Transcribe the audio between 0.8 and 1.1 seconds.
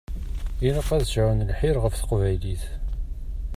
ad